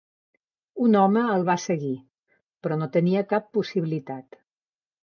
Un 0.85 0.97
home 1.01 1.25
el 1.33 1.45
va 1.51 1.57
seguir, 1.65 1.93
però 2.65 2.79
no 2.81 2.89
tenia 2.99 3.25
cap 3.37 3.51
possibilitat. 3.61 4.43